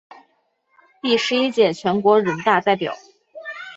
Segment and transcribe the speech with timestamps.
[1.03, 2.97] 第十一届全国人大代表。